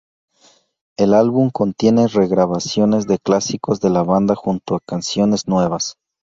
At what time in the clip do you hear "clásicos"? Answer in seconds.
3.19-3.79